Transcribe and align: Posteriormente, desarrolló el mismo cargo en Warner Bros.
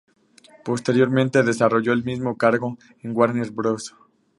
Posteriormente, 0.65 1.43
desarrolló 1.43 1.93
el 1.93 2.03
mismo 2.03 2.35
cargo 2.35 2.75
en 3.03 3.15
Warner 3.15 3.51
Bros. 3.51 3.93